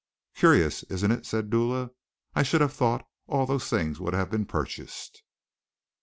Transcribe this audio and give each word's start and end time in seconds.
"Curious, 0.33 0.81
isn't 0.85 1.11
it," 1.11 1.27
said 1.27 1.51
Dula. 1.51 1.91
"I 2.33 2.41
should 2.41 2.61
have 2.61 2.73
thought 2.73 3.07
all 3.27 3.45
those 3.45 3.69
things 3.69 3.99
would 3.99 4.15
have 4.15 4.31
been 4.31 4.45
purchased. 4.47 5.21